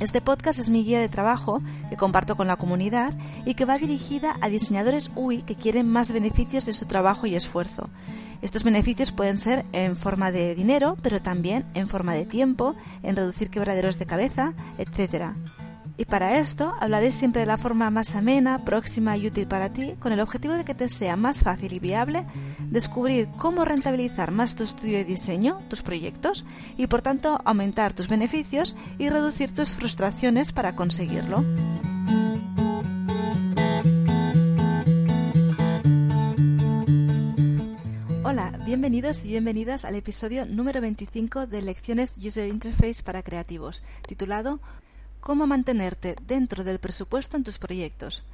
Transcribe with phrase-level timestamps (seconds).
[0.00, 3.78] Este podcast es mi guía de trabajo que comparto con la comunidad y que va
[3.78, 7.90] dirigida a diseñadores UI que quieren más beneficios de su trabajo y esfuerzo.
[8.40, 13.16] Estos beneficios pueden ser en forma de dinero, pero también en forma de tiempo, en
[13.16, 15.32] reducir quebraderos de cabeza, etc.
[16.00, 19.94] Y para esto hablaré siempre de la forma más amena, próxima y útil para ti,
[19.98, 22.24] con el objetivo de que te sea más fácil y viable
[22.70, 28.06] descubrir cómo rentabilizar más tu estudio de diseño, tus proyectos, y por tanto aumentar tus
[28.06, 31.44] beneficios y reducir tus frustraciones para conseguirlo.
[38.22, 44.60] Hola, bienvenidos y bienvenidas al episodio número 25 de Lecciones User Interface para Creativos, titulado
[45.20, 48.24] cómo mantenerte dentro del presupuesto en tus proyectos.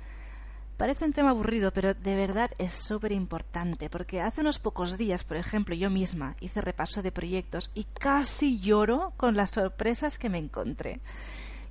[0.77, 5.22] Parece un tema aburrido, pero de verdad es súper importante, porque hace unos pocos días,
[5.22, 10.28] por ejemplo, yo misma hice repaso de proyectos y casi lloro con las sorpresas que
[10.28, 11.00] me encontré.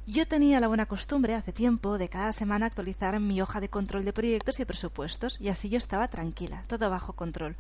[0.05, 4.05] Yo tenía la buena costumbre hace tiempo de cada semana actualizar mi hoja de control
[4.05, 7.57] de proyectos y presupuestos, y así yo estaba tranquila, todo bajo control.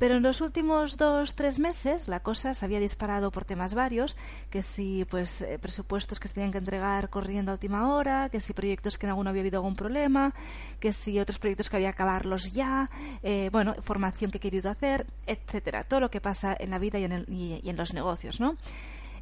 [0.00, 4.16] Pero en los últimos dos, tres meses la cosa se había disparado por temas varios,
[4.48, 8.40] que si pues eh, presupuestos que se tenían que entregar corriendo a última hora, que
[8.40, 10.32] si proyectos que en alguno había habido algún problema,
[10.80, 12.88] que si otros proyectos que había que acabarlos ya,
[13.22, 16.98] eh, bueno, formación que he querido hacer, etcétera, todo lo que pasa en la vida
[16.98, 18.56] y en, y en los negocios, ¿no?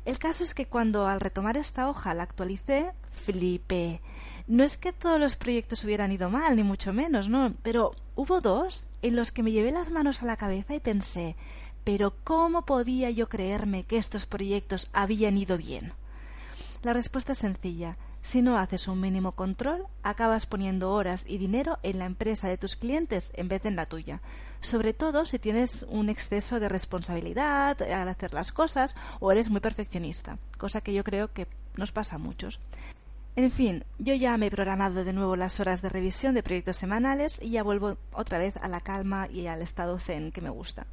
[0.05, 4.01] El caso es que cuando al retomar esta hoja la actualicé, flipé
[4.49, 7.55] no es que todos los proyectos hubieran ido mal, ni mucho menos, ¿no?
[7.63, 11.37] Pero hubo dos en los que me llevé las manos a la cabeza y pensé,
[11.84, 15.93] pero ¿cómo podía yo creerme que estos proyectos habían ido bien?
[16.83, 17.99] La respuesta es sencilla.
[18.22, 22.59] Si no haces un mínimo control, acabas poniendo horas y dinero en la empresa de
[22.59, 24.22] tus clientes en vez de en la tuya.
[24.61, 29.61] Sobre todo si tienes un exceso de responsabilidad al hacer las cosas o eres muy
[29.61, 31.47] perfeccionista, cosa que yo creo que
[31.77, 32.61] nos pasa a muchos.
[33.38, 36.75] En fin, yo ya me he programado de nuevo las horas de revisión de proyectos
[36.75, 40.50] semanales y ya vuelvo otra vez a la calma y al estado zen que me
[40.50, 40.88] gusta.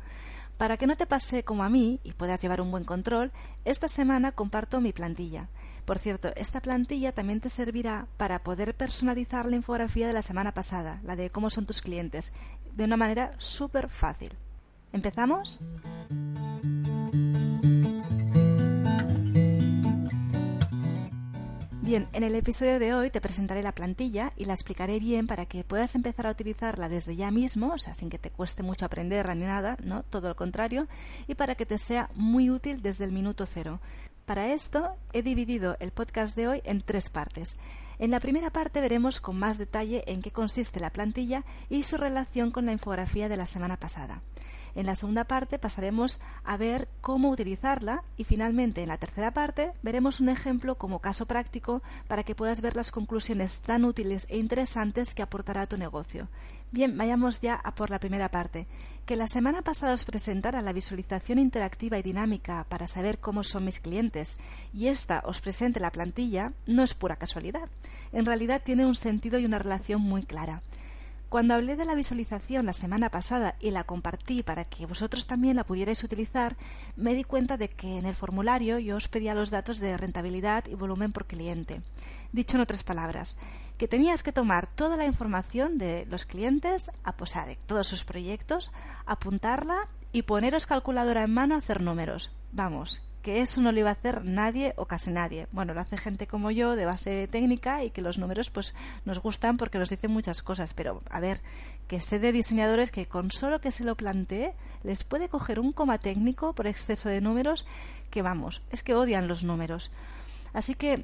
[0.60, 3.32] Para que no te pase como a mí y puedas llevar un buen control,
[3.66, 5.50] esta semana comparto mi plantilla.
[5.86, 10.54] Por cierto, esta plantilla también te servirá para poder personalizar la infografía de la semana
[10.54, 12.32] pasada, la de cómo son tus clientes,
[12.76, 14.34] de una manera súper fácil.
[14.94, 15.62] ¿Empezamos?
[21.86, 25.46] Bien, en el episodio de hoy te presentaré la plantilla y la explicaré bien para
[25.46, 28.88] que puedas empezar a utilizarla desde ya mismo, o sea, sin que te cueste mucho
[28.88, 30.02] aprenderla ni nada, ¿no?
[30.02, 30.88] Todo lo contrario,
[31.28, 33.82] y para que te sea muy útil desde el minuto cero.
[34.26, 37.60] Para esto he dividido el podcast de hoy en tres partes.
[38.00, 41.98] En la primera parte veremos con más detalle en qué consiste la plantilla y su
[41.98, 44.24] relación con la infografía de la semana pasada.
[44.76, 49.72] En la segunda parte pasaremos a ver cómo utilizarla y finalmente en la tercera parte
[49.84, 54.38] veremos un ejemplo como caso práctico para que puedas ver las conclusiones tan útiles e
[54.38, 56.28] interesantes que aportará a tu negocio.
[56.72, 58.68] Bien, vayamos ya a por la primera parte.
[59.06, 63.64] Que la semana pasada os presentara la visualización interactiva y dinámica para saber cómo son
[63.64, 64.38] mis clientes
[64.74, 67.70] y esta os presente la plantilla no es pura casualidad.
[68.12, 70.64] En realidad tiene un sentido y una relación muy clara.
[71.30, 75.56] Cuando hablé de la visualización la semana pasada y la compartí para que vosotros también
[75.56, 76.56] la pudierais utilizar,
[76.96, 80.66] me di cuenta de que en el formulario yo os pedía los datos de rentabilidad
[80.68, 81.82] y volumen por cliente.
[82.32, 83.38] Dicho en otras palabras,
[83.78, 88.72] que tenías que tomar toda la información de los clientes, o de todos sus proyectos,
[89.06, 92.32] apuntarla y poneros calculadora en mano a hacer números.
[92.52, 95.48] Vamos, que eso no lo iba a hacer nadie o casi nadie.
[95.52, 99.18] Bueno, lo hace gente como yo de base técnica y que los números pues nos
[99.18, 101.42] gustan porque nos dicen muchas cosas, pero a ver,
[101.88, 104.54] que sé de diseñadores que con solo que se lo plantee
[104.84, 107.66] les puede coger un coma técnico por exceso de números
[108.12, 109.90] que vamos, es que odian los números.
[110.54, 111.04] Así que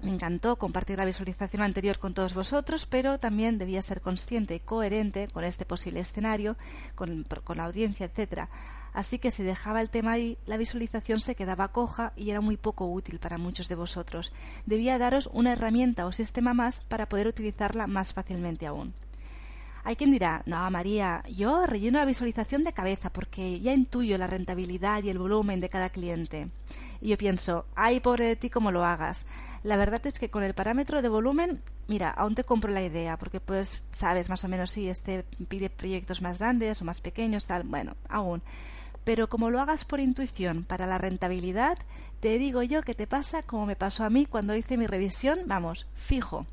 [0.00, 4.60] me encantó compartir la visualización anterior con todos vosotros, pero también debía ser consciente y
[4.60, 6.56] coherente con este posible escenario,
[6.94, 8.48] con, con la audiencia, etcétera
[8.92, 12.56] así que si dejaba el tema ahí, la visualización se quedaba coja y era muy
[12.56, 14.32] poco útil para muchos de vosotros.
[14.66, 18.94] Debía daros una herramienta o sistema más para poder utilizarla más fácilmente aún.
[19.84, 24.28] Hay quien dirá, no, María, yo relleno la visualización de cabeza porque ya intuyo la
[24.28, 26.50] rentabilidad y el volumen de cada cliente.
[27.00, 29.26] Y yo pienso, ay, pobre de ti, cómo lo hagas.
[29.64, 33.16] La verdad es que con el parámetro de volumen, mira, aún te compro la idea,
[33.16, 37.46] porque pues sabes más o menos si este pide proyectos más grandes o más pequeños,
[37.46, 38.40] tal, bueno, aún.
[39.04, 41.78] Pero como lo hagas por intuición para la rentabilidad,
[42.20, 45.40] te digo yo que te pasa como me pasó a mí cuando hice mi revisión,
[45.46, 46.46] vamos, fijo.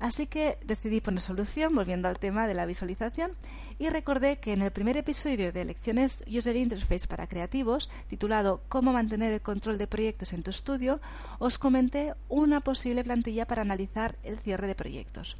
[0.00, 3.32] Así que decidí poner solución, volviendo al tema de la visualización,
[3.78, 8.94] y recordé que en el primer episodio de Lecciones User Interface para Creativos, titulado Cómo
[8.94, 11.02] mantener el control de proyectos en tu estudio,
[11.38, 15.36] os comenté una posible plantilla para analizar el cierre de proyectos.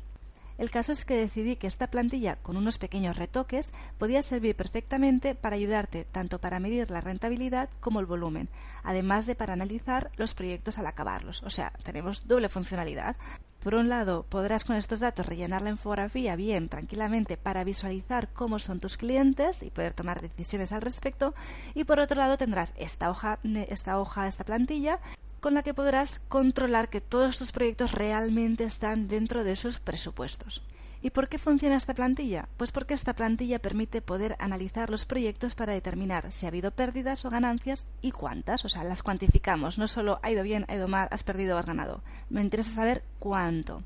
[0.61, 5.35] El caso es que decidí que esta plantilla, con unos pequeños retoques, podía servir perfectamente
[5.35, 8.51] para ayudarte tanto para medir la rentabilidad como el volumen,
[8.83, 11.43] además de para analizar los proyectos al acabarlos.
[11.45, 13.17] O sea, tenemos doble funcionalidad.
[13.63, 18.59] Por un lado, podrás con estos datos rellenar la infografía bien, tranquilamente, para visualizar cómo
[18.59, 21.35] son tus clientes y poder tomar decisiones al respecto.
[21.75, 24.99] Y por otro lado, tendrás esta hoja, esta hoja, esta plantilla,
[25.41, 30.63] con la que podrás controlar que todos tus proyectos realmente están dentro de esos presupuestos.
[31.03, 32.49] ¿Y por qué funciona esta plantilla?
[32.59, 37.25] Pues porque esta plantilla permite poder analizar los proyectos para determinar si ha habido pérdidas
[37.25, 38.65] o ganancias y cuántas.
[38.67, 39.79] O sea, las cuantificamos.
[39.79, 42.03] No solo ha ido bien, ha ido mal, has perdido o has ganado.
[42.29, 43.83] Me interesa saber cuánto.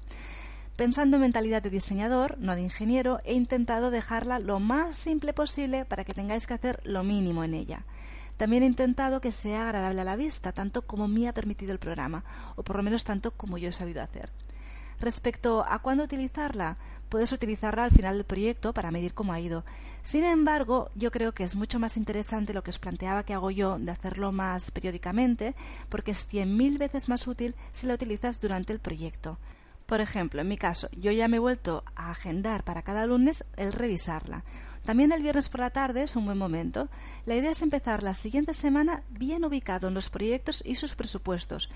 [0.77, 5.85] Pensando en mentalidad de diseñador, no de ingeniero, he intentado dejarla lo más simple posible
[5.85, 7.85] para que tengáis que hacer lo mínimo en ella.
[8.37, 11.79] También he intentado que sea agradable a la vista, tanto como me ha permitido el
[11.79, 12.25] programa,
[12.57, 14.31] o por lo menos tanto como yo he sabido hacer.
[15.01, 16.77] Respecto a cuándo utilizarla,
[17.09, 19.65] puedes utilizarla al final del proyecto para medir cómo ha ido.
[20.03, 23.51] Sin embargo, yo creo que es mucho más interesante lo que os planteaba que hago
[23.51, 25.55] yo de hacerlo más periódicamente,
[25.89, 29.39] porque es cien mil veces más útil si la utilizas durante el proyecto.
[29.87, 33.45] Por ejemplo, en mi caso, yo ya me he vuelto a agendar para cada lunes
[33.57, 34.43] el revisarla.
[34.85, 36.89] También el viernes por la tarde es un buen momento.
[37.25, 41.71] La idea es empezar la siguiente semana bien ubicado en los proyectos y sus presupuestos.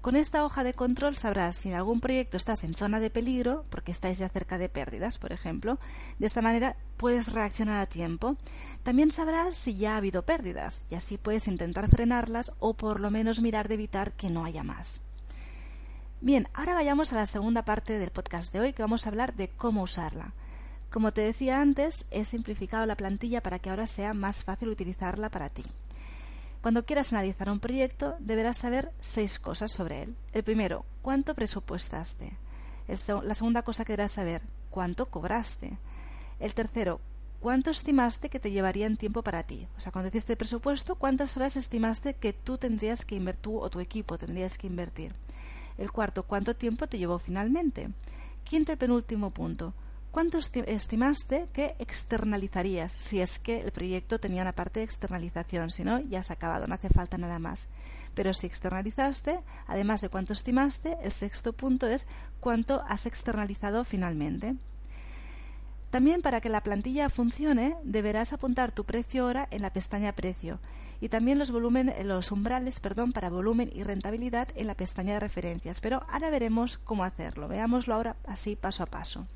[0.00, 3.66] Con esta hoja de control sabrás si en algún proyecto estás en zona de peligro,
[3.68, 5.78] porque estáis ya cerca de pérdidas, por ejemplo.
[6.18, 8.36] De esta manera puedes reaccionar a tiempo.
[8.82, 13.10] También sabrás si ya ha habido pérdidas, y así puedes intentar frenarlas o por lo
[13.10, 15.02] menos mirar de evitar que no haya más.
[16.22, 19.34] Bien, ahora vayamos a la segunda parte del podcast de hoy, que vamos a hablar
[19.34, 20.32] de cómo usarla.
[20.90, 25.28] Como te decía antes, he simplificado la plantilla para que ahora sea más fácil utilizarla
[25.28, 25.64] para ti.
[26.62, 30.14] Cuando quieras analizar un proyecto, deberás saber seis cosas sobre él.
[30.32, 32.36] El primero, ¿cuánto presupuestaste?
[33.22, 35.78] la segunda cosa que deberás saber, ¿cuánto cobraste?
[36.40, 37.00] El tercero,
[37.38, 39.68] ¿cuánto estimaste que te llevaría en tiempo para ti?
[39.76, 43.78] O sea, cuando hiciste presupuesto, ¿cuántas horas estimaste que tú tendrías que invertir, o tu
[43.78, 45.14] equipo tendrías que invertir?
[45.78, 47.90] El cuarto, ¿cuánto tiempo te llevó finalmente?
[48.42, 49.72] Quinto y penúltimo punto,
[50.10, 55.70] ¿Cuánto estimaste que externalizarías si es que el proyecto tenía una parte de externalización?
[55.70, 57.68] Si no, ya se ha acabado, no hace falta nada más.
[58.14, 62.08] Pero si externalizaste, además de cuánto estimaste, el sexto punto es
[62.40, 64.56] cuánto has externalizado finalmente.
[65.90, 70.58] También para que la plantilla funcione, deberás apuntar tu precio hora en la pestaña precio
[71.00, 75.80] y también los, los umbrales perdón, para volumen y rentabilidad en la pestaña de referencias.
[75.80, 77.46] Pero ahora veremos cómo hacerlo.
[77.46, 79.28] Veámoslo ahora así paso a paso.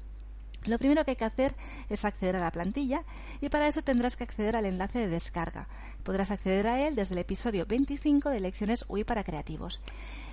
[0.66, 1.54] Lo primero que hay que hacer
[1.90, 3.04] es acceder a la plantilla
[3.40, 5.68] y para eso tendrás que acceder al enlace de descarga.
[6.02, 9.82] Podrás acceder a él desde el episodio 25 de Lecciones UI para Creativos.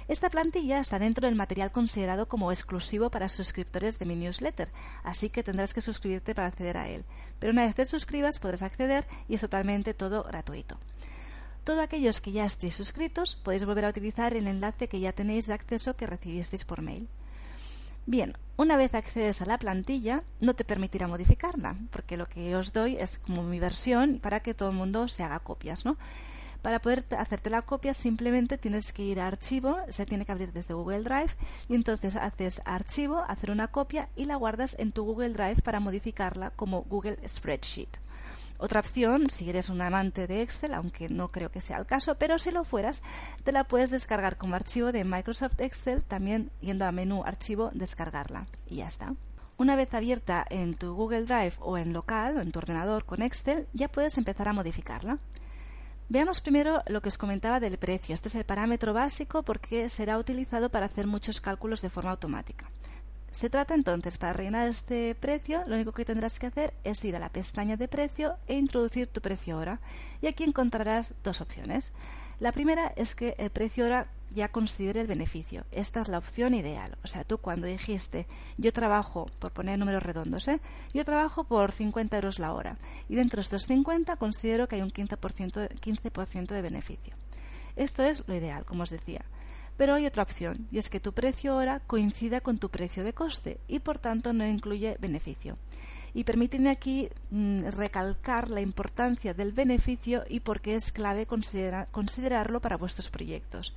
[0.07, 4.72] Esta plantilla está dentro del material considerado como exclusivo para suscriptores de mi newsletter,
[5.03, 7.05] así que tendrás que suscribirte para acceder a él.
[7.39, 10.77] Pero una vez te suscribas podrás acceder y es totalmente todo gratuito.
[11.63, 15.46] Todos aquellos que ya estéis suscritos podéis volver a utilizar el enlace que ya tenéis
[15.46, 17.08] de acceso que recibisteis por mail.
[18.05, 22.74] Bien, una vez accedes a la plantilla, no te permitirá modificarla, porque lo que os
[22.74, 25.98] doy es como mi versión para que todo el mundo se haga copias, ¿no?
[26.62, 30.53] Para poder hacerte la copia simplemente tienes que ir a archivo, se tiene que abrir
[30.53, 31.31] desde Google Drive
[31.70, 35.79] y entonces haces archivo, hacer una copia y la guardas en tu Google Drive para
[35.79, 37.89] modificarla como Google Spreadsheet.
[38.62, 42.13] Otra opción, si eres un amante de Excel, aunque no creo que sea el caso,
[42.20, 43.01] pero si lo fueras,
[43.44, 48.46] te la puedes descargar como archivo de Microsoft Excel, también yendo a menú archivo, descargarla.
[48.68, 49.15] Y ya está.
[49.58, 53.24] Una vez abierta en tu Google Drive o en local o en tu ordenador con
[53.24, 55.18] Excel, ya puedes empezar a modificarla.
[56.10, 58.13] Veamos primero lo que os comentaba del precio.
[58.13, 62.70] Este es el parámetro básico porque será utilizado para hacer muchos cálculos de forma automática.
[63.31, 67.15] Se trata entonces, para rellenar este precio, lo único que tendrás que hacer es ir
[67.15, 69.79] a la pestaña de precio e introducir tu precio hora.
[70.21, 71.93] Y aquí encontrarás dos opciones.
[72.39, 75.65] La primera es que el precio hora ya considere el beneficio.
[75.71, 76.97] Esta es la opción ideal.
[77.03, 80.59] O sea, tú cuando dijiste, yo trabajo, por poner números redondos, ¿eh?
[80.93, 84.81] yo trabajo por 50 euros la hora y dentro de estos 50 considero que hay
[84.81, 87.15] un 15%, 15 de beneficio.
[87.75, 89.23] Esto es lo ideal, como os decía.
[89.78, 93.13] Pero hay otra opción, y es que tu precio hora coincida con tu precio de
[93.13, 95.58] coste y por tanto no incluye beneficio.
[96.13, 102.60] Y permíteme aquí mm, recalcar la importancia del beneficio y por qué es clave considerarlo
[102.60, 103.74] para vuestros proyectos.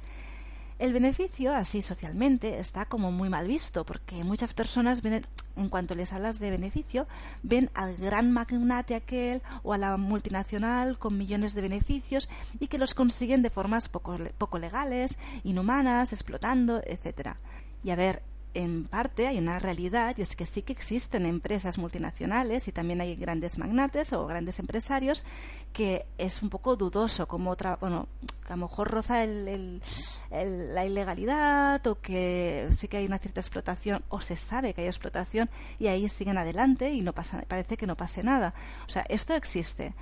[0.85, 5.25] El beneficio, así socialmente, está como muy mal visto, porque muchas personas ven,
[5.57, 7.07] en cuanto les hablas de beneficio,
[7.43, 12.29] ven al gran magnate aquel o a la multinacional con millones de beneficios
[12.61, 17.37] y que los consiguen de formas poco, poco legales, inhumanas, explotando, etc.
[17.83, 18.23] Y a ver,
[18.55, 23.01] en parte hay una realidad y es que sí que existen empresas multinacionales y también
[23.01, 25.25] hay grandes magnates o grandes empresarios
[25.73, 28.09] que es un poco dudoso como otra bueno
[28.47, 29.83] que a lo mejor roza el,
[30.31, 34.87] la ilegalidad o que sí que hay una cierta explotación o se sabe que hay
[34.87, 38.55] explotación y ahí siguen adelante y no pasa parece que no pase nada.
[38.87, 39.95] O sea esto existe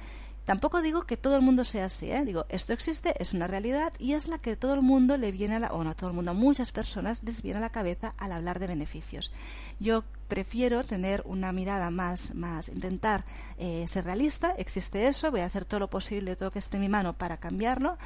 [0.45, 2.25] Tampoco digo que todo el mundo sea así, ¿eh?
[2.25, 5.55] digo, esto existe, es una realidad y es la que todo el mundo le viene
[5.55, 8.13] a la, o no todo el mundo, a muchas personas les viene a la cabeza
[8.19, 9.31] al hablar de beneficios.
[9.79, 13.25] Yo prefiero tener una mirada más, más intentar
[13.57, 16.77] eh, ser realista, existe eso, voy a hacer todo lo posible, todo lo que esté
[16.77, 17.97] en mi mano para cambiarlo,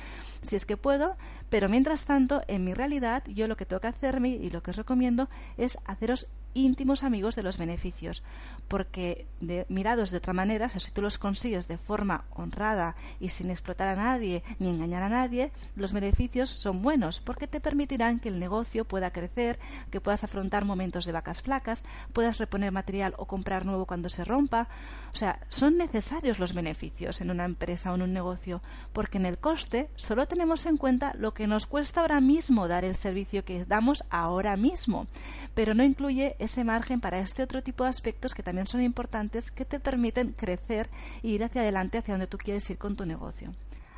[0.43, 1.17] si es que puedo,
[1.49, 4.73] pero mientras tanto, en mi realidad, yo lo que tengo que hacerme y lo que
[4.73, 6.29] os recomiendo es haceros
[6.65, 8.23] íntimos amigos de los beneficios,
[8.69, 13.51] porque de, mirados de otra manera, si tú los consigues de forma honrada y sin
[13.51, 18.29] explotar a nadie ni engañar a nadie, los beneficios son buenos, porque te permitirán que
[18.29, 19.59] el negocio pueda crecer,
[19.91, 24.25] que puedas afrontar momentos de vacas flacas, puedas reponer material o comprar nuevo cuando se
[24.25, 24.69] rompa.
[25.13, 29.27] O sea, son necesarios los beneficios en una empresa o en un negocio, porque en
[29.27, 33.45] el coste solo tenemos en cuenta lo que nos cuesta ahora mismo dar el servicio
[33.45, 35.07] que damos ahora mismo,
[35.55, 39.51] pero no incluye ese margen para este otro tipo de aspectos que también son importantes
[39.51, 40.89] que te permiten crecer
[41.23, 43.55] e ir hacia adelante hacia donde tú quieres ir con tu negocio.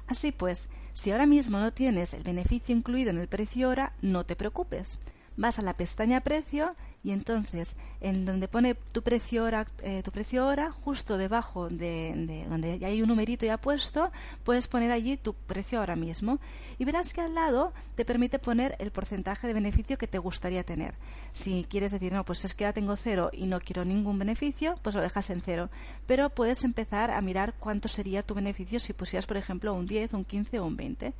[0.07, 4.25] Así pues, si ahora mismo no tienes el beneficio incluido en el precio hora, no
[4.25, 5.01] te preocupes
[5.39, 10.11] vas a la pestaña precio y entonces en donde pone tu precio hora, eh, tu
[10.11, 14.11] precio hora justo debajo de, donde ya hay un numerito ya puesto,
[14.43, 16.41] puedes poner allí tu precio ahora mismo
[16.77, 20.65] y verás que al lado te permite poner el porcentaje de beneficio que te gustaría
[20.65, 20.95] tener.
[21.33, 24.75] Si quieres decir, no, pues es que ya tengo cero y no quiero ningún beneficio,
[24.83, 25.71] pues lo dejas en cero.
[26.07, 30.15] Pero puedes empezar a mirar cuánto sería tu beneficio si pusieras, por ejemplo, un 10,
[30.15, 31.15] un 15 o un 20.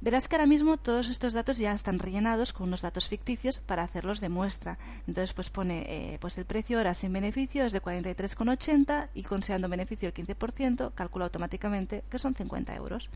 [0.00, 3.82] Verás que ahora mismo todos estos datos ya están rellenados con unos datos ficticios para
[3.82, 4.78] hacerlos de muestra.
[5.08, 9.68] Entonces, pues pone eh, pues el precio hora sin beneficio es de 43,80 y considerando
[9.68, 13.10] beneficio el 15%, calcula automáticamente que son 50 euros.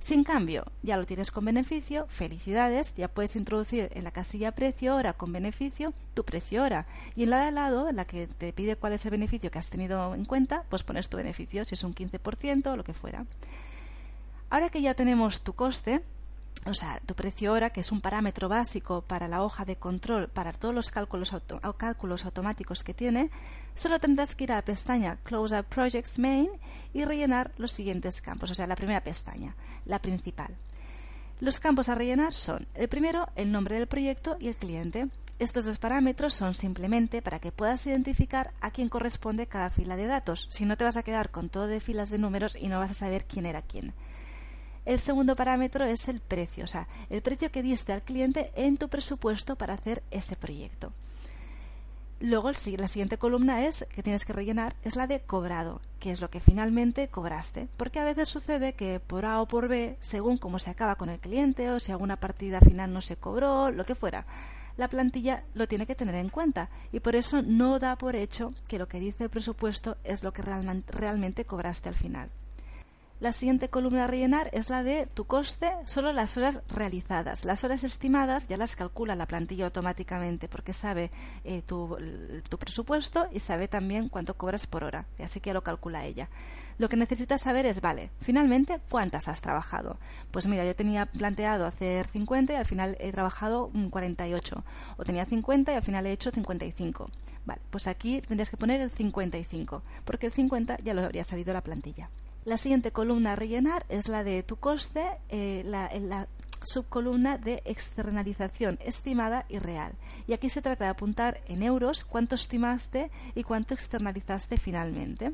[0.00, 4.96] Sin cambio, ya lo tienes con beneficio, felicidades, ya puedes introducir en la casilla precio
[4.96, 8.26] hora con beneficio tu precio hora y en la de al lado, en la que
[8.26, 11.66] te pide cuál es el beneficio que has tenido en cuenta, pues pones tu beneficio,
[11.66, 13.26] si es un 15% o lo que fuera.
[14.50, 16.02] Ahora que ya tenemos tu coste,
[16.66, 20.28] o sea, tu precio hora, que es un parámetro básico para la hoja de control,
[20.28, 21.32] para todos los cálculos,
[21.78, 23.30] cálculos automáticos que tiene,
[23.74, 26.50] solo tendrás que ir a la pestaña Close Up Projects Main
[26.92, 29.54] y rellenar los siguientes campos, o sea, la primera pestaña,
[29.86, 30.56] la principal.
[31.40, 35.08] Los campos a rellenar son, el primero, el nombre del proyecto y el cliente.
[35.38, 40.06] Estos dos parámetros son simplemente para que puedas identificar a quién corresponde cada fila de
[40.06, 40.48] datos.
[40.50, 42.90] Si no te vas a quedar con todo de filas de números y no vas
[42.90, 43.94] a saber quién era quién.
[44.84, 48.76] El segundo parámetro es el precio, o sea, el precio que diste al cliente en
[48.76, 50.92] tu presupuesto para hacer ese proyecto.
[52.22, 56.20] Luego la siguiente columna es que tienes que rellenar es la de cobrado, que es
[56.20, 60.36] lo que finalmente cobraste, porque a veces sucede que por A o por B, según
[60.36, 63.86] cómo se acaba con el cliente o si alguna partida final no se cobró, lo
[63.86, 64.26] que fuera,
[64.76, 68.52] la plantilla lo tiene que tener en cuenta y por eso no da por hecho
[68.68, 72.30] que lo que dice el presupuesto es lo que realmente cobraste al final.
[73.20, 77.44] La siguiente columna a rellenar es la de tu coste, solo las horas realizadas.
[77.44, 81.10] Las horas estimadas ya las calcula la plantilla automáticamente porque sabe
[81.44, 81.98] eh, tu,
[82.58, 85.04] presupuesto y sabe también cuánto cobras por hora.
[85.22, 86.30] Así que lo calcula ella.
[86.78, 89.98] Lo que necesitas saber es, vale, finalmente, ¿cuántas has trabajado?
[90.30, 94.64] Pues mira, yo tenía planteado hacer 50 y al final he trabajado 48.
[94.96, 97.10] O tenía 50 y al final he hecho 55.
[97.44, 101.52] Vale, pues aquí tendrías que poner el 55, porque el 50 ya lo habría salido
[101.52, 102.08] la plantilla.
[102.44, 106.26] La siguiente columna a rellenar es la de tu coste, eh, la, la
[106.62, 109.92] subcolumna de externalización estimada y real.
[110.26, 115.32] Y aquí se trata de apuntar en euros cuánto estimaste y cuánto externalizaste finalmente.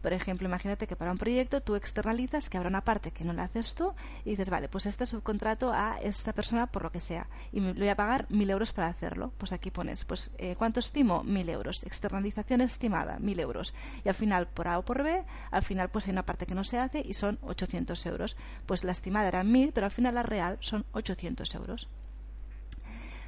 [0.00, 3.32] Por ejemplo, imagínate que para un proyecto tú externalizas que habrá una parte que no
[3.32, 3.92] la haces tú
[4.24, 7.72] y dices, vale, pues este subcontrato a esta persona por lo que sea y me
[7.72, 9.32] voy a pagar mil euros para hacerlo.
[9.36, 11.22] Pues aquí pones, pues, eh, ¿cuánto estimo?
[11.24, 11.84] Mil euros.
[11.84, 13.74] Externalización estimada, mil euros.
[14.04, 16.54] Y al final, por A o por B, al final pues hay una parte que
[16.54, 18.36] no se hace y son 800 euros.
[18.66, 21.88] Pues la estimada era mil, pero al final la real son 800 euros.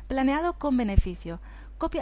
[0.09, 1.41] Planeado con beneficio.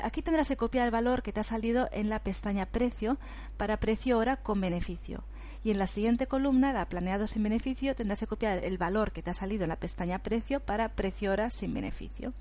[0.03, 3.17] Aquí tendrás que copiar el valor que te ha salido en la pestaña Precio
[3.57, 5.25] para precio hora con beneficio.
[5.65, 9.23] Y en la siguiente columna, la planeado sin beneficio, tendrás que copiar el valor que
[9.23, 12.35] te ha salido en la pestaña Precio para precio hora sin beneficio.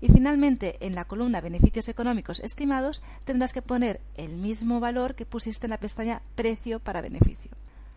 [0.00, 5.26] Y finalmente, en la columna Beneficios económicos estimados, tendrás que poner el mismo valor que
[5.26, 7.50] pusiste en la pestaña Precio para beneficio.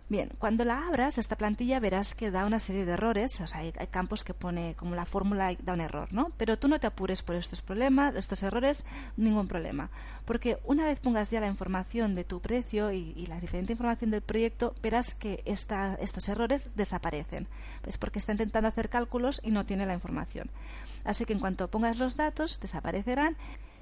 [0.09, 3.59] Bien, cuando la abras, esta plantilla verás que da una serie de errores, o sea,
[3.59, 6.31] hay, campos que pone como la fórmula da un error, ¿no?
[6.37, 8.85] Pero tú no te apures por estos problemas, estos errores,
[9.17, 9.89] ningún problema,
[10.23, 14.21] porque una vez pongas ya la información de tu precio y, la diferente información del
[14.21, 17.49] proyecto, verás que estos errores desaparecen.
[17.85, 20.49] Es porque está intentando hacer cálculos y no tiene la información.
[21.03, 23.35] Así que en cuanto pongas los datos, desaparecerán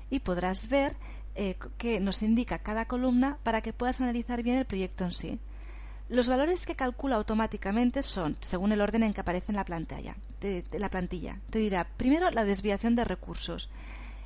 [0.10, 0.96] y podrás ver
[1.36, 5.40] eh, qué nos indica cada columna para que puedas analizar bien el proyecto en sí.
[6.08, 10.16] Los valores que calcula automáticamente son, según el orden en que aparece en la plantilla.
[10.40, 11.40] De, la plantilla.
[11.50, 13.72] Te dirá, primero, la desviación de recursos.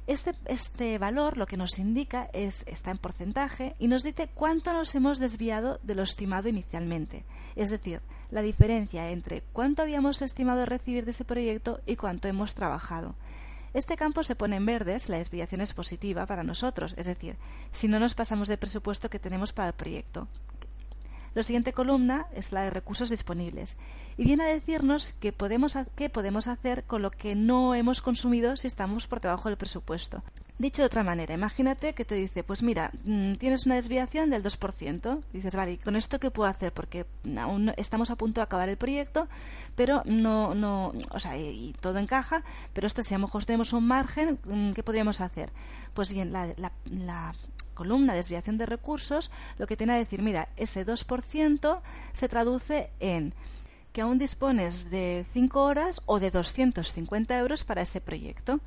[0.05, 4.73] Este, este, valor lo que nos indica es, está en porcentaje y nos dice cuánto
[4.73, 7.23] nos hemos desviado de lo estimado inicialmente.
[7.55, 12.55] Es decir, la diferencia entre cuánto habíamos estimado recibir de ese proyecto y cuánto hemos
[12.55, 13.15] trabajado.
[13.73, 17.37] Este campo se pone en verdes, la desviación es positiva para nosotros, es decir,
[17.71, 20.27] si no nos pasamos del presupuesto que tenemos para el proyecto.
[21.35, 23.77] La siguiente columna es la de recursos disponibles
[24.17, 28.57] y viene a decirnos qué podemos, qué podemos hacer con lo que no hemos consumido
[28.57, 30.23] si estamos por debajo del presupuesto.
[30.59, 34.43] Dicho de otra manera, imagínate que te dice, pues mira, mm, tienes una desviación del
[34.43, 35.23] 2%.
[35.31, 36.73] Dices, vale, ¿y con esto qué puedo hacer?
[36.73, 37.05] Porque
[37.37, 39.29] aún estamos a punto de acabar el proyecto,
[39.75, 42.43] pero no, no, o sea, y, todo encaja,
[42.73, 45.49] pero esto si a lo mejor tenemos un margen, mm, ¿qué podríamos hacer?
[45.93, 47.33] Pues bien, la, la
[47.79, 51.81] columna desviación de recursos, lo que tiene a decir, mira, ese 2%
[52.11, 53.33] se traduce en
[53.93, 58.59] que aún dispones de 5 horas o de 250 euros para ese proyecto.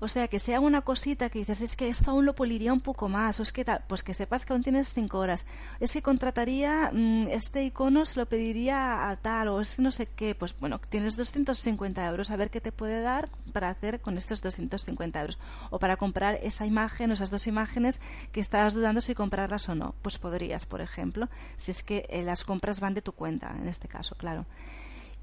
[0.00, 2.80] O sea, que sea una cosita que dices, es que esto aún lo puliría un
[2.80, 5.44] poco más, o es que tal, pues que sepas que aún tienes cinco horas.
[5.78, 9.92] Es que contrataría mm, este icono, se lo pediría a tal, o es que no
[9.92, 14.00] sé qué, pues bueno, tienes 250 euros, a ver qué te puede dar para hacer
[14.00, 15.38] con estos 250 euros.
[15.68, 18.00] O para comprar esa imagen o esas dos imágenes
[18.32, 19.94] que estabas dudando si comprarlas o no.
[20.00, 23.68] Pues podrías, por ejemplo, si es que eh, las compras van de tu cuenta, en
[23.68, 24.46] este caso, claro.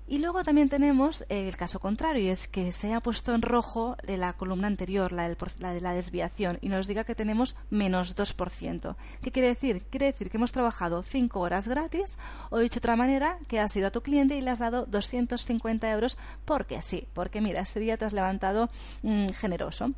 [0.10, 3.98] Y luego también tenemos el caso contrario, y es que se haya puesto en rojo
[4.04, 8.96] la columna anterior, la, de la desviación, y nos diga que tenemos menos 2%.
[9.22, 9.84] ¿Qué quiere decir?
[9.89, 12.17] Quiere decir que hemos trabajado 5 horas gratis,
[12.50, 14.86] o dicho de otra manera, que has ido a tu cliente y le has dado
[14.86, 18.70] 250 euros porque sí, porque mira, ese día te has levantado
[19.02, 19.91] mm, generoso.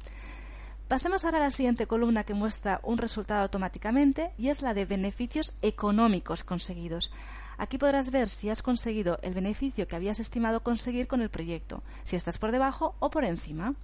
[0.87, 4.85] Pasemos ahora a la siguiente columna que muestra un resultado automáticamente y es la de
[4.85, 7.11] beneficios económicos conseguidos.
[7.59, 11.83] Aquí podrás ver si has conseguido el beneficio que habías estimado conseguir con el proyecto,
[12.03, 13.75] si estás por debajo o por encima.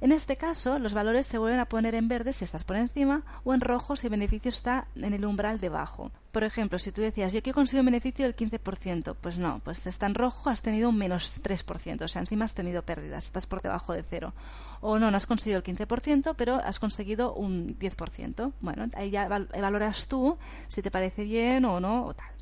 [0.00, 3.24] En este caso, los valores se vuelven a poner en verde si estás por encima
[3.42, 6.12] o en rojo si el beneficio está en el umbral debajo.
[6.30, 9.88] Por ejemplo, si tú decías, yo quiero conseguir un beneficio del 15%, pues no, pues
[9.88, 13.46] está en rojo, has tenido un menos 3%, o sea, encima has tenido pérdidas, estás
[13.46, 14.34] por debajo de cero.
[14.82, 18.52] O no, no has conseguido el 15%, pero has conseguido un 10%.
[18.60, 22.35] Bueno, ahí ya valoras tú si te parece bien o no o tal.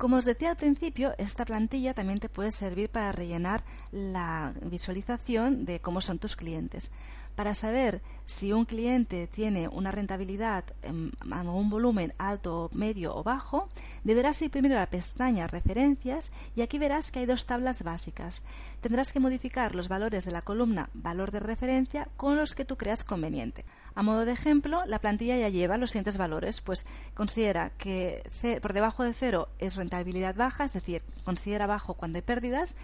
[0.00, 5.66] Como os decía al principio, esta plantilla también te puede servir para rellenar la visualización
[5.66, 6.90] de cómo son tus clientes.
[7.36, 13.68] Para saber si un cliente tiene una rentabilidad o un volumen alto, medio o bajo,
[14.02, 18.42] deberás ir primero a la pestaña Referencias y aquí verás que hay dos tablas básicas.
[18.80, 22.78] Tendrás que modificar los valores de la columna Valor de referencia con los que tú
[22.78, 23.66] creas conveniente.
[23.94, 28.22] A modo de ejemplo, la plantilla ya lleva los siguientes valores, pues considera que
[28.62, 32.76] por debajo de cero es rentabilidad baja, es decir, considera bajo cuando hay pérdidas,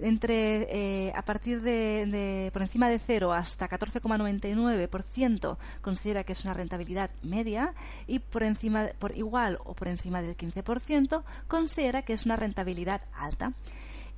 [0.00, 6.54] entre eh, a partir de, por encima de cero hasta 14,99% considera que es una
[6.54, 7.74] rentabilidad media
[8.06, 13.02] y por encima por igual o por encima del 15% considera que es una rentabilidad
[13.14, 13.52] alta.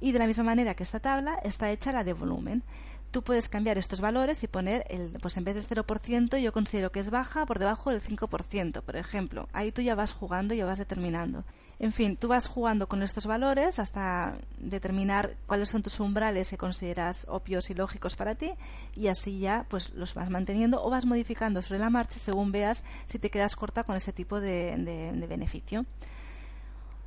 [0.01, 2.65] Y de la misma manera que esta tabla está hecha la de volumen
[3.13, 6.91] tú puedes cambiar estos valores y poner, el, pues en vez del 0%, yo considero
[6.91, 9.49] que es baja por debajo del 5%, por ejemplo.
[9.53, 11.45] Ahí tú ya vas jugando y ya vas determinando.
[11.79, 16.57] En fin, tú vas jugando con estos valores hasta determinar cuáles son tus umbrales que
[16.57, 18.53] consideras obvios y lógicos para ti
[18.95, 22.85] y así ya pues los vas manteniendo o vas modificando sobre la marcha según veas
[23.07, 25.85] si te quedas corta con ese tipo de, de beneficio.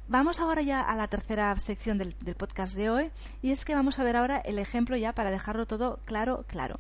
[0.08, 3.98] Vamos ahora ya a la tercera sección del, podcast de hoy y es que vamos
[3.98, 6.78] a ver ahora el ejemplo ya para dejarlo todo claro, claro.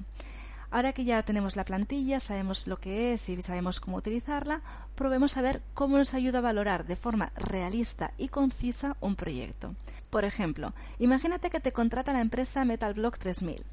[0.69, 4.61] Ahora que ya tenemos la plantilla, sabemos lo que es y sabemos cómo utilizarla,
[4.93, 9.73] probemos a ver cómo nos ayuda a valorar de forma realista y concisa un proyecto.
[10.11, 13.65] Por ejemplo, imagínate que te contrata la empresa MetalBlock 3000.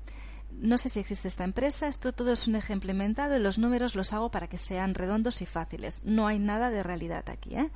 [0.51, 3.97] No sé si existe esta empresa, esto todo es un ejemplo inventado y los números
[3.97, 6.01] los hago para que sean redondos y fáciles.
[6.05, 7.71] No hay nada de realidad aquí, ¿eh?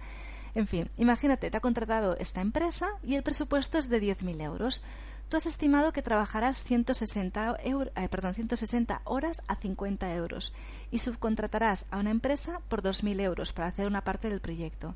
[0.56, 4.82] En fin, imagínate, te ha contratado esta empresa y el presupuesto es de 10.000 euros.
[5.28, 10.54] Tú has estimado que trabajarás 160, eh, perdón, 160 horas a 50 euros
[10.90, 14.94] y subcontratarás a una empresa por 2.000 euros para hacer una parte del proyecto.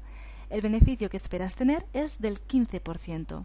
[0.48, 3.44] El beneficio que esperas tener es del 15%.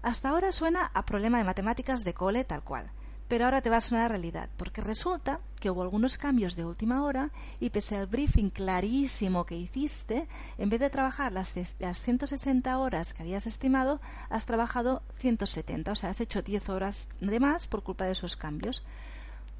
[0.00, 2.90] Hasta ahora suena a problema de matemáticas de cole tal cual.
[3.28, 7.02] Pero ahora te va a sonar realidad, porque resulta que hubo algunos cambios de última
[7.02, 12.78] hora y pese al briefing clarísimo que hiciste, en vez de trabajar las, las 160
[12.78, 17.66] horas que habías estimado, has trabajado 170, o sea, has hecho 10 horas de más
[17.66, 18.84] por culpa de esos cambios.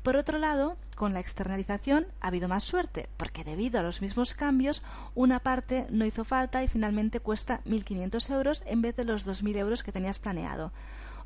[0.03, 4.35] Por otro lado, con la externalización ha habido más suerte, porque debido a los mismos
[4.35, 4.83] cambios,
[5.15, 9.57] una parte no hizo falta y finalmente cuesta 1.500 euros en vez de los 2.000
[9.57, 10.73] euros que tenías planeado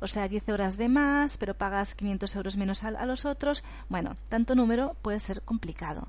[0.01, 3.63] o sea, 10 horas de más, pero pagas 500 euros menos a, los otros.
[3.89, 6.07] Bueno, tanto número puede ser complicado.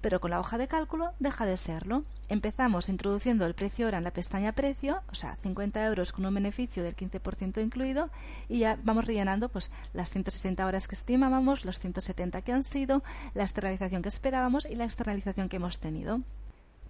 [0.00, 2.04] Pero con la hoja de cálculo deja de serlo.
[2.28, 6.34] Empezamos introduciendo el precio hora en la pestaña precio, o sea, 50 euros con un
[6.34, 8.10] beneficio del 15% incluido,
[8.48, 13.02] y ya vamos rellenando pues las 160 horas que estimábamos, los 170 que han sido,
[13.34, 16.20] la externalización que esperábamos y la externalización que hemos tenido.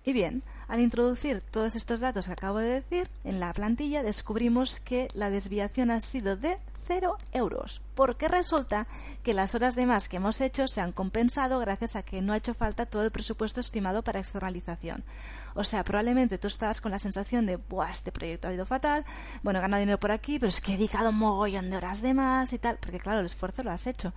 [0.06, 4.78] Y bien, al introducir todos estos datos que acabo de decir en la plantilla, descubrimos
[4.78, 8.86] que la desviación ha sido de 0 euros, porque resulta
[9.24, 12.32] que las horas de más que hemos hecho se han compensado gracias a que no
[12.32, 15.02] ha hecho falta todo el presupuesto estimado para externalización.
[15.56, 19.04] O sea, probablemente tú estabas con la sensación de, Buah, este proyecto ha ido fatal,
[19.42, 22.00] bueno, he ganado dinero por aquí, pero es que he dedicado un mogollón de horas
[22.00, 24.12] de más y tal, porque claro, el esfuerzo lo has hecho.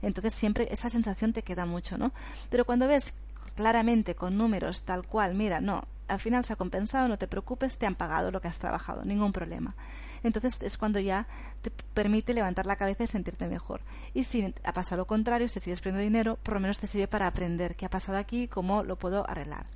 [0.00, 2.12] Entonces siempre esa sensación te queda mucho, ¿no?
[2.48, 3.12] Pero cuando ves
[3.54, 7.78] claramente con números tal cual, mira, no, al final se ha compensado, no te preocupes,
[7.78, 9.74] te han pagado lo que has trabajado, ningún problema.
[10.22, 11.26] Entonces es cuando ya
[11.62, 13.82] te permite levantar la cabeza y sentirte mejor.
[14.14, 17.08] Y si ha pasado lo contrario, si sigues perdiendo dinero, por lo menos te sirve
[17.08, 19.66] para aprender qué ha pasado aquí cómo lo puedo arreglar.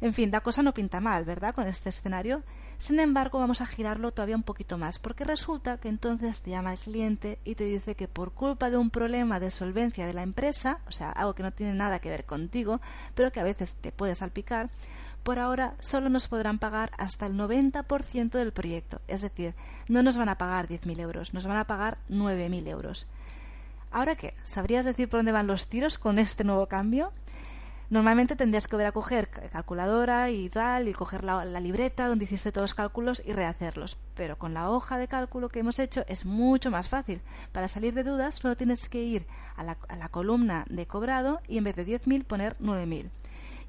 [0.00, 1.54] En fin, la cosa no pinta mal, ¿verdad?
[1.54, 2.42] Con este escenario.
[2.78, 6.72] Sin embargo, vamos a girarlo todavía un poquito más, porque resulta que entonces te llama
[6.72, 10.22] el cliente y te dice que por culpa de un problema de solvencia de la
[10.22, 12.80] empresa, o sea, algo que no tiene nada que ver contigo,
[13.14, 14.70] pero que a veces te puede salpicar,
[15.22, 19.02] por ahora solo nos podrán pagar hasta el 90% del proyecto.
[19.06, 19.54] Es decir,
[19.86, 23.06] no nos van a pagar 10.000 euros, nos van a pagar 9.000 euros.
[23.90, 24.32] ¿Ahora qué?
[24.44, 27.12] ¿Sabrías decir por dónde van los tiros con este nuevo cambio?
[27.90, 32.52] Normalmente tendrías que volver a coger calculadora y tal, y coger la, libreta donde hiciste
[32.52, 33.98] todos los cálculos y rehacerlos.
[34.14, 37.20] Pero con la hoja de cálculo que hemos hecho es mucho más fácil.
[37.50, 39.26] Para salir de dudas solo tienes que ir
[39.56, 43.10] a la, a la columna de cobrado y en vez de 10.000 poner 9.000.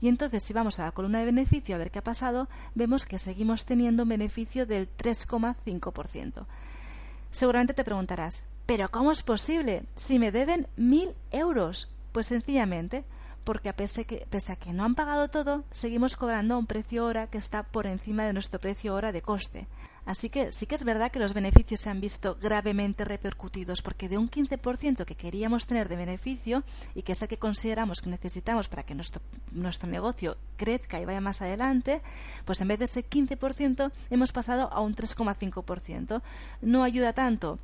[0.01, 3.05] Y entonces si vamos a la columna de beneficio a ver qué ha pasado, vemos
[3.05, 6.45] que seguimos teniendo un beneficio del 3,5%.
[7.31, 11.89] Seguramente te preguntarás, ¿pero cómo es posible si me deben 1.000 euros?
[12.11, 13.03] Pues sencillamente
[13.43, 17.05] porque a pese, que, pese a que no han pagado todo, seguimos cobrando un precio
[17.05, 19.67] hora que está por encima de nuestro precio hora de coste.
[20.05, 24.09] Así que sí que es verdad que los beneficios se han visto gravemente repercutidos, porque
[24.09, 26.63] de un 15% que queríamos tener de beneficio
[26.95, 31.05] y que es el que consideramos que necesitamos para que nuestro, nuestro negocio crezca y
[31.05, 32.01] vaya más adelante,
[32.45, 36.21] pues en vez de ese 15% hemos pasado a un 3,5%.
[36.61, 37.59] No ayuda tanto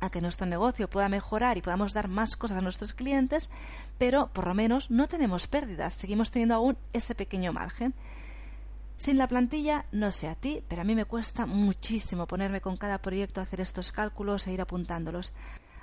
[0.00, 3.50] a que nuestro negocio pueda mejorar y podamos dar más cosas a nuestros clientes,
[3.98, 7.94] pero por lo menos no tenemos pérdidas, seguimos teniendo aún ese pequeño margen.
[8.96, 12.76] Sin la plantilla, no sé a ti, pero a mí me cuesta muchísimo ponerme con
[12.76, 15.32] cada proyecto a hacer estos cálculos e ir apuntándolos.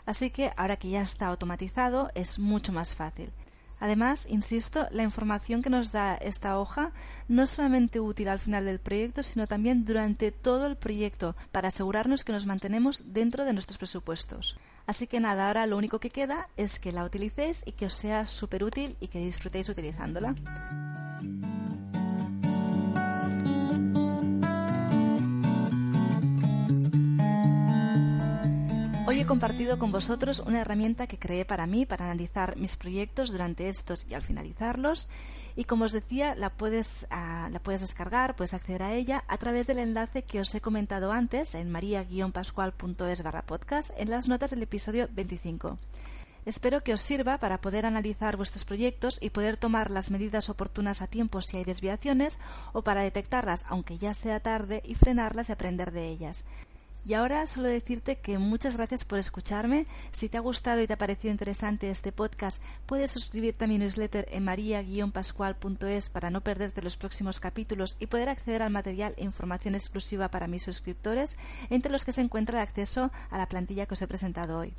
[0.05, 3.31] Así que ahora que ya está automatizado es mucho más fácil.
[3.79, 6.91] Además, insisto, la información que nos da esta hoja
[7.27, 11.67] no es solamente útil al final del proyecto, sino también durante todo el proyecto, para
[11.67, 14.57] asegurarnos que nos mantenemos dentro de nuestros presupuestos.
[14.87, 17.93] Así que nada, ahora lo único que queda es que la utilicéis y que os
[17.93, 20.33] sea súper útil y que disfrutéis utilizándola.
[29.25, 34.05] Compartido con vosotros una herramienta que creé para mí para analizar mis proyectos durante estos
[34.09, 35.09] y al finalizarlos.
[35.55, 39.37] Y como os decía, la puedes, ah, la puedes descargar, puedes acceder a ella a
[39.37, 44.51] través del enlace que os he comentado antes en maria-pascual.es barra podcast en las notas
[44.51, 45.79] del episodio 25.
[46.47, 51.01] Espero que os sirva para poder analizar vuestros proyectos y poder tomar las medidas oportunas
[51.01, 52.39] a tiempo si hay desviaciones
[52.71, 56.45] o para detectarlas aunque ya sea tarde y frenarlas y aprender de ellas.
[57.07, 59.85] Y ahora solo decirte que muchas gracias por escucharme.
[60.11, 63.77] Si te ha gustado y te ha parecido interesante este podcast, puedes suscribirte a mi
[63.77, 69.23] newsletter en maria-pascual.es para no perderte los próximos capítulos y poder acceder al material e
[69.23, 71.37] información exclusiva para mis suscriptores,
[71.69, 74.73] entre los que se encuentra el acceso a la plantilla que os he presentado hoy.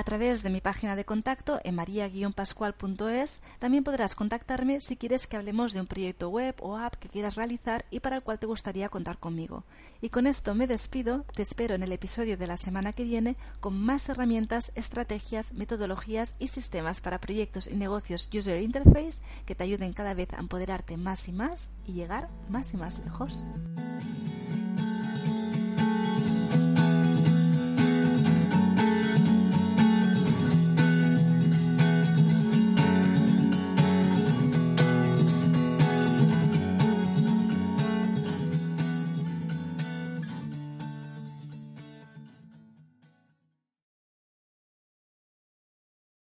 [0.00, 5.36] A través de mi página de contacto en maria-pascual.es también podrás contactarme si quieres que
[5.36, 8.46] hablemos de un proyecto web o app que quieras realizar y para el cual te
[8.46, 9.64] gustaría contar conmigo.
[10.00, 13.36] Y con esto me despido, te espero en el episodio de la semana que viene
[13.60, 19.64] con más herramientas, estrategias, metodologías y sistemas para proyectos y negocios User Interface que te
[19.64, 23.44] ayuden cada vez a empoderarte más y más y llegar más y más lejos.